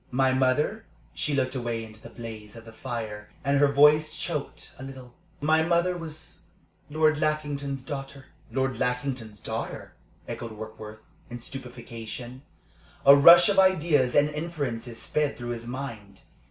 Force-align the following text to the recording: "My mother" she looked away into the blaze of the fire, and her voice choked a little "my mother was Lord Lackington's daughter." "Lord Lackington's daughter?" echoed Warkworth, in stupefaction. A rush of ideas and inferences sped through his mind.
"My 0.09 0.33
mother" 0.33 0.85
she 1.13 1.35
looked 1.35 1.53
away 1.53 1.83
into 1.83 2.01
the 2.01 2.09
blaze 2.09 2.55
of 2.55 2.65
the 2.65 2.73
fire, 2.73 3.29
and 3.45 3.59
her 3.59 3.71
voice 3.71 4.15
choked 4.15 4.73
a 4.79 4.83
little 4.83 5.13
"my 5.41 5.61
mother 5.61 5.95
was 5.95 6.41
Lord 6.89 7.19
Lackington's 7.19 7.85
daughter." 7.85 8.25
"Lord 8.51 8.79
Lackington's 8.79 9.39
daughter?" 9.39 9.93
echoed 10.27 10.53
Warkworth, 10.53 11.01
in 11.29 11.37
stupefaction. 11.37 12.41
A 13.05 13.15
rush 13.15 13.47
of 13.47 13.59
ideas 13.59 14.15
and 14.15 14.27
inferences 14.31 14.99
sped 14.99 15.37
through 15.37 15.49
his 15.49 15.67
mind. 15.67 16.23